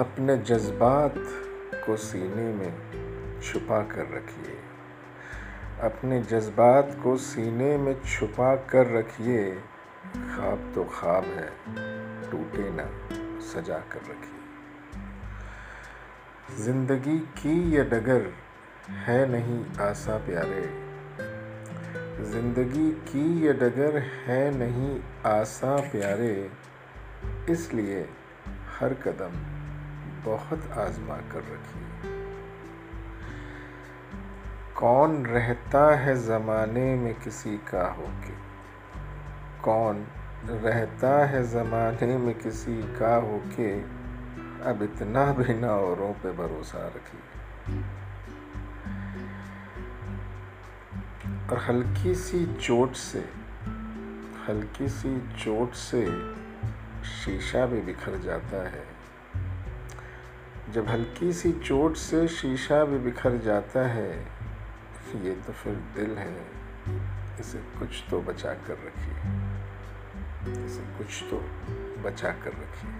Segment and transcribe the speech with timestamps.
[0.00, 1.14] अपने जज्बात
[1.86, 4.54] को सीने में छुपा कर रखिए।
[5.80, 9.44] अपने जज्बात को सीने में छुपा कर रखिए।
[10.14, 11.48] ख्वाब तो ख्वाब है,
[12.30, 12.86] टूटे ना,
[13.40, 14.40] सजा कर रखिए।
[16.64, 18.22] ज़िंदगी की ये डगर
[19.06, 20.66] है नहीं आसा प्यारे।
[22.24, 26.50] ज़िंदगी की ये डगर है नहीं आसा प्यारे।
[27.50, 28.08] इसलिए
[28.80, 29.53] हर कदम
[30.24, 32.14] बहुत आजमा कर रखिए
[34.76, 38.34] कौन रहता है ज़माने में किसी का होके?
[39.62, 40.06] कौन
[40.44, 43.80] रहता है ज़माने में किसी का होके?
[44.70, 47.20] अब इतना भी ना औरों पे भरोसा रखिए
[51.50, 53.28] और हल्की सी चोट से,
[54.48, 56.06] हल्की सी चोट से
[57.04, 59.03] शीशा भी बिखर जाता है।
[60.74, 64.18] जब हल्की सी चोट से शीशा भी बिखर जाता है,
[65.24, 66.46] ये तो फिर दिल है।
[67.40, 69.14] इसे कुछ तो बचा कर रखिए।
[70.66, 71.36] इसे कुछ तो
[72.02, 72.90] बचा कर रखिए।